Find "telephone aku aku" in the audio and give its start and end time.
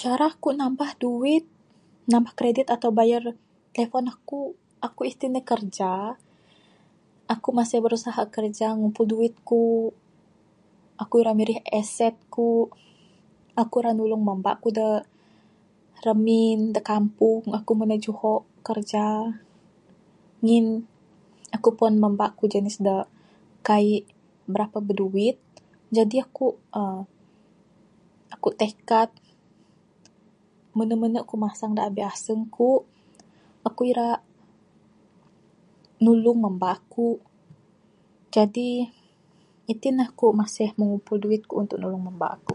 3.74-5.00